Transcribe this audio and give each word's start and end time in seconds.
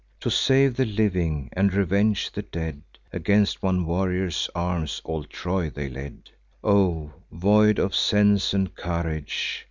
To 0.21 0.31
save 0.31 0.77
the 0.77 0.85
living, 0.85 1.51
and 1.53 1.71
revenge 1.71 2.31
the 2.31 2.41
dead, 2.41 2.81
Against 3.13 3.61
one 3.61 3.85
warrior's 3.85 4.49
arms 4.55 4.99
all 5.03 5.23
Troy 5.25 5.69
they 5.69 5.89
led. 5.89 6.31
"O, 6.63 7.13
void 7.31 7.77
of 7.77 7.93
sense 7.93 8.51
and 8.51 8.73
courage!" 8.73 9.59